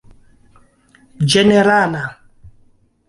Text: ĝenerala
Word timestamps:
ĝenerala 1.33 2.03